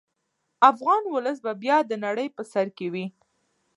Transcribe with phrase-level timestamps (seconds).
[0.71, 3.05] افغان ولس به بیا د نړۍ په سر کې وي.